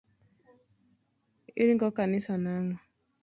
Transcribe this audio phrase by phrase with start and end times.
[1.61, 2.75] Iringo kanisa nang'o?